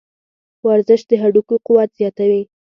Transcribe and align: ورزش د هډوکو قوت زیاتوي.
ورزش 0.67 1.01
د 1.09 1.11
هډوکو 1.21 1.55
قوت 1.65 1.89
زیاتوي. 1.99 2.41